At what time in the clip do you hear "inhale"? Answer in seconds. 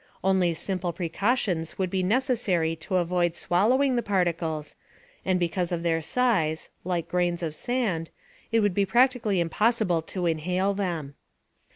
10.25-10.73